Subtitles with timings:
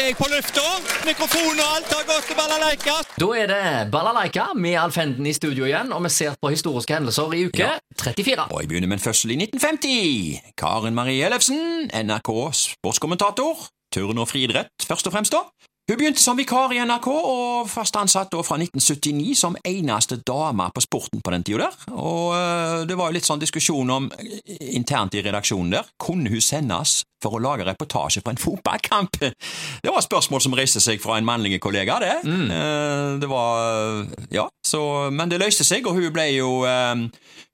[0.00, 0.64] er jeg på lufta.
[1.06, 2.96] Mikrofon og alt har gått til balalaika.
[3.16, 3.60] Da er det
[3.92, 7.70] Balalaika med Alf Henden i studio igjen, og vi ser på historiske hendelser i uke
[8.02, 8.48] 34.
[8.50, 10.52] Og jeg begynner med en fødsel i 1950.
[10.58, 13.68] Karen Marie Ellefsen, NRK sportskommentator.
[13.94, 15.46] Turn og friidrett, først og fremst, da.
[15.86, 20.66] Hun begynte som vikar i NRK, og fast ansatt da fra 1979 som eneste dame
[20.74, 21.76] på sporten på den tida der.
[21.94, 25.86] Og øh, det var jo litt sånn diskusjon om øh, internt i redaksjonen der.
[26.02, 29.18] Kunne hun sendes for å lage reportasje på en fotballkamp?
[29.20, 32.14] Det var et spørsmål som reiste seg fra en mannlig kollega, det.
[32.24, 33.20] Mm.
[33.20, 37.06] Det var Ja, så Men det løste seg, og hun ble jo eh,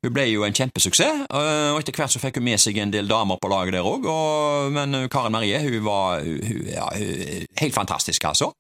[0.03, 2.91] hun ble jo en kjempesuksess, øh, og etter hvert så fikk hun med seg en
[2.91, 4.09] del damer på laget der òg.
[4.75, 8.51] Men Karen Marie hun var hun, ja, hun, helt fantastisk, altså.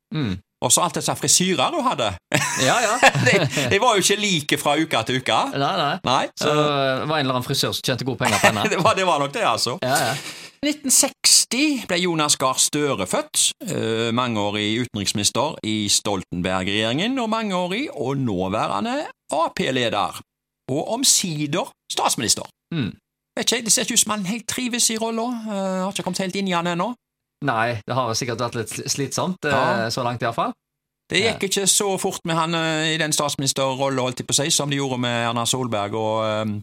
[0.62, 2.12] Og så alt disse frisyrer hun hadde.
[2.62, 2.94] Ja, ja.
[3.26, 3.32] de,
[3.72, 5.38] de var jo ikke like fra uke til uke.
[5.58, 5.94] Nei, nei.
[6.06, 8.68] Nei, Så så det var en eller annen frisør som tjente gode penger på henne.
[8.70, 9.78] det var, det var nok det, altså.
[9.82, 10.14] Ja, ja.
[10.62, 13.48] 1960 ble Jonas Gahr Støre født.
[13.66, 20.20] Eh, mangeårig utenriksminister i Stoltenberg-regjeringen og mangeårig og nåværende Ap-leder.
[20.70, 22.46] Og omsider statsminister.
[22.74, 22.92] Mm.
[23.36, 25.22] Vet ikke, Det ser ikke ut som han helt trives i rolla.
[25.22, 26.92] Eh, har ikke kommet helt inn i han ennå.
[27.42, 29.90] Nei, det har sikkert vært litt slitsomt, eh, Ja.
[29.90, 30.52] så langt iallfall.
[31.10, 34.50] Det gikk ikke så fort med han i den statsministerrollen, holdt jeg på å si,
[34.50, 36.62] som det gjorde med Erna Solberg og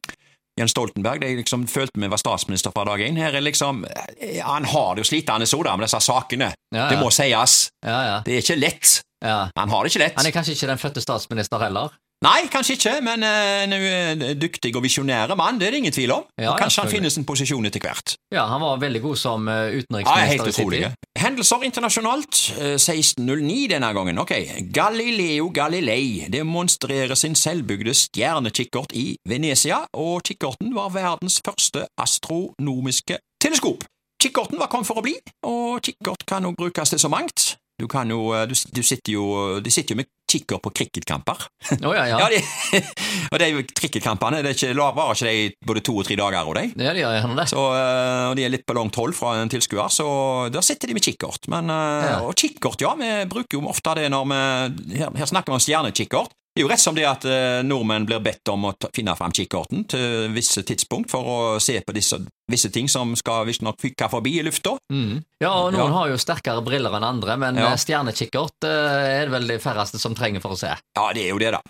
[0.60, 1.24] Jens Stoltenberg.
[1.24, 3.20] Jeg liksom følte vi var statsminister fra dag én.
[3.20, 6.52] Her er liksom eh, Han har det jo slitende så da med disse sakene.
[6.74, 6.90] Ja, ja.
[6.92, 7.56] Det må sies.
[7.86, 8.20] Ja, ja.
[8.26, 9.00] Det er ikke lett.
[9.26, 9.48] ja.
[9.56, 10.20] Han har det ikke lett.
[10.20, 11.96] Han er kanskje ikke den fødte statsminister heller?
[12.20, 15.96] Nei, kanskje ikke, men eh, en uh, dyktig og visjonær mann, det er det ingen
[15.96, 16.26] tvil om.
[16.28, 18.18] Og kanskje han finner sin posisjon etter hvert.
[18.36, 20.82] Ja, han var veldig god som utenriksminister Ja, helt utrolig.
[21.20, 22.54] Hendelser internasjonalt.
[22.58, 24.18] eh, 1609 denne gangen.
[24.18, 24.32] Ok.
[24.74, 33.84] Galileo Galilei demonstrerer sin selvbygde stjernekikkert i Venezia, og kikkerten var verdens første astronomiske teleskop.
[34.22, 37.59] Kikkerten var kommet for å bli, og kikkert kan også brukes til så mangt.
[37.80, 39.26] Du kan jo, eh, du, du sitter jo,
[39.64, 41.46] de sitter jo med kikker på cricketkamper.
[41.82, 42.18] Oh, ja, ja.
[42.22, 42.82] Ja, de,
[43.32, 46.68] og de cricketkampene det ikke, varer ikke de både to og tre dager, og de.
[46.78, 47.48] Ja, de gjør gjerne det.
[47.50, 50.10] Så, øh, og de er litt på langt hold fra en tilskuer, så
[50.54, 51.50] der sitter de med kikkert.
[51.50, 52.18] Men, øh, Ja.
[52.28, 55.64] Og kikkert, ja, vi bruker jo ofte det når vi Her, her snakker vi om
[55.64, 56.36] stjernekikkert.
[56.60, 59.32] Det er jo rett som det at øh, nordmenn blir bedt om å finne fram
[59.32, 62.18] kikkerten til visse tidspunkt for å se på disse,
[62.52, 64.74] visse ting som skal visstnok fyke forbi i lufta.
[64.92, 65.22] Mm.
[65.40, 65.94] Ja, og noen Ja.
[65.96, 67.70] har jo sterkere briller enn andre, men Ja.
[67.72, 70.74] eh, stjernekikkert eh, er det vel de færreste som trenger for å se.
[70.98, 71.62] Ja, det er jo det, da.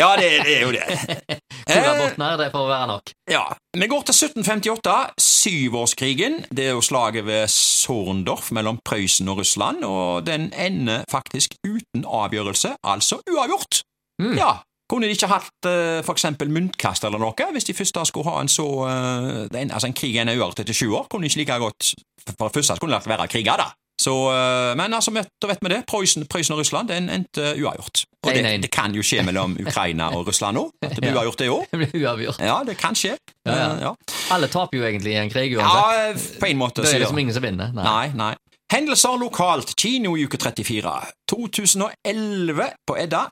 [0.00, 0.86] Ja, det, det er jo det.
[1.68, 3.12] Tora Eh, Botner, det får være nok.
[3.30, 3.44] Ja,
[3.76, 6.40] Vi går til 1758, syvårskrigen.
[6.50, 12.04] Det er jo slaget ved Sorndorf mellom Prøysen og Russland, og den ender faktisk uten
[12.08, 13.82] avgjørelse, altså uavgjort.
[14.20, 14.36] Mm.
[14.38, 14.52] Ja,
[14.90, 18.40] Kunne de ikke hatt uh, for eksempel muntkast eller noe, hvis de først skulle ha
[18.42, 21.44] en så uh, en, Altså, en krig er uavgjort etter sju år, kunne de ikke
[21.44, 21.92] like godt
[22.36, 23.68] For det første skulle det være kriger, da.
[24.00, 25.78] Så, uh, men altså, da vet vi det.
[25.86, 28.02] Prøysen, Prøysen og Russland den endte uavgjort.
[28.26, 30.66] Og det, det kan jo skje mellom Ukraina og Russland nå.
[30.82, 31.18] At det blir Ja.
[31.20, 31.66] uavgjort, det òg.
[31.70, 32.40] Det blir uavgjort.
[32.50, 33.14] Ja, det kan skje.
[33.46, 33.92] Ja, ja.
[33.94, 34.14] Eh.
[34.34, 36.16] Alle taper jo egentlig i en krig uansett.
[36.16, 36.82] Ja, på en måte.
[36.82, 37.70] det er liksom ingen som vinner.
[37.76, 37.84] Nei.
[37.84, 38.34] Nei, nei.
[38.72, 39.76] Hendelser lokalt.
[39.78, 40.96] Kino i uke 34.
[41.30, 43.26] 2011 på Edda.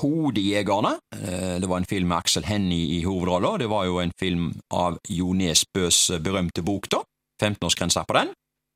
[0.00, 0.98] Hodejegerne.
[1.14, 3.58] Eh, Det var en film med Aksel Hennie i hovedrollen.
[3.60, 7.02] Det var jo en film av Jo Nesbøs berømte bok, da.
[7.42, 8.28] 15-årsgrensa på den.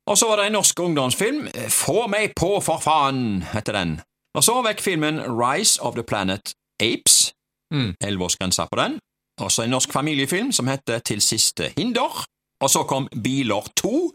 [0.07, 1.47] Og så var det en norsk ungdomsfilm.
[1.53, 4.01] Eh, Få meg på, for faen, heter den.
[4.35, 7.31] Og så vekk filmen Rise of the Planet Apes.
[7.73, 7.95] Mm.
[8.03, 8.99] 11-årsgrensa på den.
[9.41, 12.23] Og så en norsk familiefilm som heter Til siste hinder.
[12.61, 14.11] Og så kom Biler 2,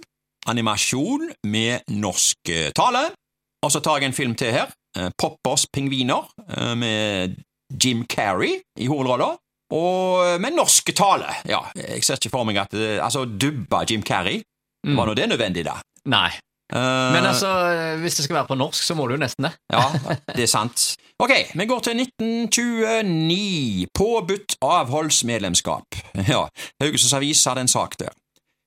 [0.49, 3.11] animasjon med norsk eh, tale.
[3.63, 4.73] Og så tar jeg en film til her,
[5.19, 6.27] Poppers pingviner,
[6.57, 7.37] eh, med
[7.85, 9.31] Jim Carrey i hovedrolla.
[9.73, 11.33] Og eh, med norsk tale.
[11.49, 14.43] Ja, jeg ser ikke for meg at eh, Altså, dubba Jim Carrey,
[14.83, 14.97] Mm.
[14.99, 15.77] var nå det nødvendig, da?
[16.11, 16.33] Nei.
[16.75, 17.47] Uh, Men altså,
[18.03, 19.53] hvis det skal være på norsk, så må du jo nesten det.
[19.71, 19.85] Ja,
[20.37, 20.97] det er sant.
[21.23, 23.87] Ok, vi går til 1929.
[23.95, 25.85] Påbudt avholdsmedlemskap.
[26.29, 26.49] Ja,
[26.83, 28.11] Haugesunds Avis hadde en sak der.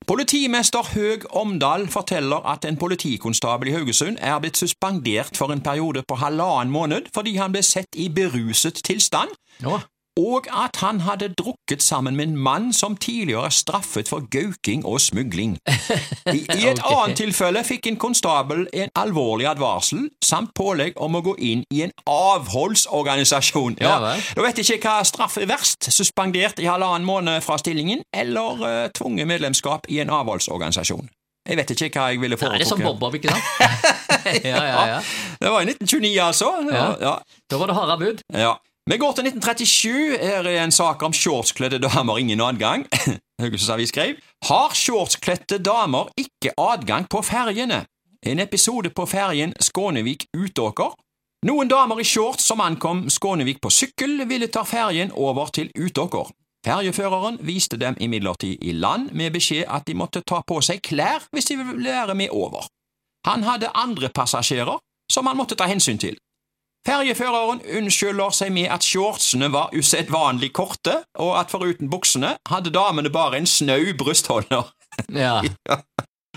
[0.06, 6.04] Politimester Høg Omdal forteller at en politikonstabel i Haugesund er blitt suspendert for en periode
[6.06, 9.34] på halvannen måned fordi han ble sett i beruset tilstand,
[9.66, 9.80] Å,
[10.20, 14.86] og at han hadde drukket sammen med en mann som tidligere er straffet for gauking
[14.86, 15.58] og smugling.
[16.38, 16.96] I, et okay.
[16.96, 21.84] annet tilfelle fikk en konstabel en alvorlig advarsel samt pålegg om å gå inn i
[21.88, 23.78] en avholdsorganisasjon.
[23.82, 27.58] Ja ja Da vet jeg ikke hva straff er verst, suspendert i halvannen måned fra
[27.60, 31.10] stillingen, eller uh, tvunget medlemskap i en avholdsorganisasjon.
[31.46, 32.64] Jeg vet ikke hva jeg ville foretrukket.
[32.64, 32.82] det er som.
[32.82, 33.44] Bob-Bob, ikke sant?
[34.50, 35.02] ja, ja, ja.
[35.42, 36.54] Det var i 1929, altså.
[36.72, 36.88] Ja, Ja.
[37.02, 37.16] ja.
[37.52, 38.24] Da var det harde bud.
[38.34, 38.56] Ja.
[38.90, 40.18] Vi går til 1937.
[40.22, 42.86] Her er en sak om shortskledde damer ingen adgang.
[43.42, 44.16] Haugesunds Avis skrev
[44.46, 47.86] Har shortskledte damer ikke adgang på ferjene?
[48.22, 50.94] En episode på ferjen Skånevik–Utåker.
[51.50, 56.30] Noen damer i shorts som ankom Skånevik på sykkel, ville ta ferjen over til Utåker.
[56.66, 61.26] Ferjeføreren viste dem imidlertid i land med beskjed at de måtte ta på seg klær
[61.34, 62.70] hvis de ville være med over.
[63.26, 64.78] Han hadde andre passasjerer
[65.12, 66.18] som han måtte ta hensyn til.
[66.86, 73.10] Ferjeføreren unnskylder seg med at shortsene var usedvanlig korte, og at foruten buksene hadde damene
[73.14, 74.70] bare en snau brystholder.
[75.14, 75.40] Ja.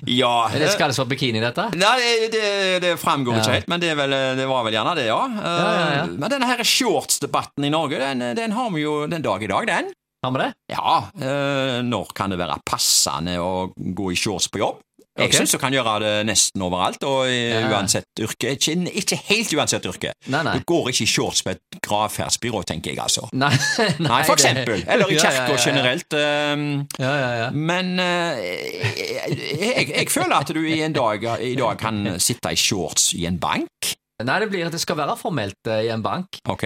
[0.06, 1.64] Ja Er det kalles for bikini, dette?
[1.74, 2.50] Nei, det, det,
[2.84, 3.40] det framgår Ja.
[3.42, 5.16] ikke helt, men det, vel, det var vel gjerne det, ja.
[5.34, 5.88] ja, ja.
[5.96, 6.04] ja.
[6.12, 9.66] Men denne her shortsdebatten i Norge, den, den har vi jo den dag i dag,
[9.66, 9.90] den.
[10.22, 10.48] Har vi det?
[10.70, 14.78] Ja, eh, når kan det være passende å gå i shorts på jobb?
[15.18, 15.34] Jeg Ok.
[15.34, 17.64] syns du kan gjøre det nesten overalt, og Ja.
[17.72, 18.52] uansett yrke.
[18.54, 20.12] Ikke, ikke helt uansett yrke.
[20.30, 20.58] Nei, nei.
[20.58, 23.28] Du går ikke i shorts på et gravferdsbyrå, tenker jeg, altså.
[23.32, 23.50] Nei,
[23.98, 24.84] Nei, for eksempel.
[24.86, 25.56] Eller i kirka ja, ja.
[25.64, 26.14] generelt.
[26.14, 27.50] ehm, Ja, ja, ja.
[27.50, 33.12] men eh, jeg, føler at du i en dag i dag kan sitte i shorts
[33.18, 33.94] i en bank.
[34.22, 36.40] Nei, det blir at det skal være formelt eh, i en bank.
[36.50, 36.64] Ok?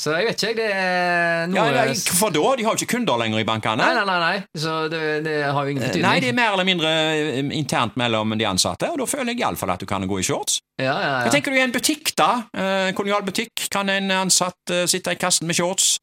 [0.00, 0.54] Så jeg vet ikke.
[0.58, 2.42] Det er noe Ja, nei, Hvorfor da?
[2.58, 3.84] De har jo ikke kunder lenger i bankene.
[3.84, 4.60] Nei, nei, nei, nei.
[4.60, 6.06] Så det, det har jo ingen betydning.
[6.08, 9.44] Nei, det er mer eller mindre eh, internt mellom de ansatte, og da føler jeg
[9.44, 10.58] iallfall at du kan gå i shorts.
[10.80, 11.20] Ja, ja, ja.
[11.28, 12.30] Hva tenker du i en butikk, da?
[12.50, 15.94] Eh, kolonialbutikk, kan en ansatt eh, sitte i kassen med shorts?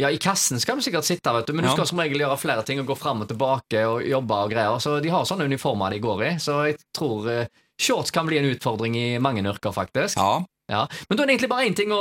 [0.00, 2.38] ja, i kassen skal du sikkert sitte, vet du, men du skal som regel gjøre
[2.40, 4.78] flere ting og gå fram og tilbake og jobbe og greier.
[4.82, 7.50] Så de har sånne uniformer de går i, så jeg tror eh,
[7.80, 10.16] shorts kan bli en utfordring i mange yrker, faktisk.
[10.16, 10.40] Ja.
[10.70, 10.84] Ja.
[11.08, 12.00] Men da er det egentlig bare én ting å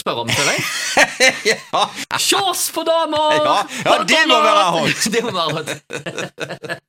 [0.00, 0.64] spørre om, føler jeg.
[1.54, 1.84] ja.
[2.20, 3.38] Shorts for damer!
[3.40, 3.54] Ja,
[3.86, 5.06] ja, det må være hot.
[5.14, 6.84] det må være hot.